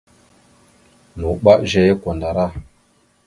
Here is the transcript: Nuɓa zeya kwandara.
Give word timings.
Nuɓa 1.19 1.53
zeya 1.69 1.93
kwandara. 2.01 2.45